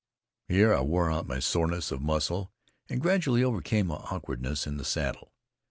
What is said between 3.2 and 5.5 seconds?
overcame my awkwardness in the saddle.